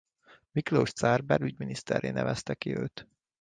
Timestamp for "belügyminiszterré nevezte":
1.25-2.53